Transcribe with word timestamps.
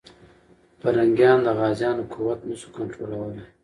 پرنګیان 0.79 1.37
د 1.43 1.47
غازيانو 1.59 2.09
قوت 2.13 2.39
نه 2.49 2.55
سو 2.61 2.67
کنټرولولی. 2.77 3.43